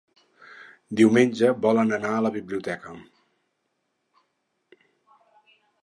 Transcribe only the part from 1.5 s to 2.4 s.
volen anar a la